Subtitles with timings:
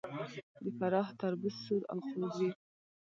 [0.63, 2.51] د فراه تربوز سور او خوږ وي.